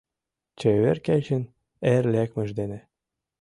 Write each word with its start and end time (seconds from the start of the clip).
Чевер 0.59 0.97
кечын 1.07 1.43
эр 1.93 2.03
лекмыж 2.13 2.49
дене 2.59 2.79